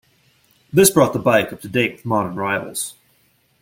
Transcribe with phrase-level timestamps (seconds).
[0.73, 2.95] This brought the bike up to date with modern rivals.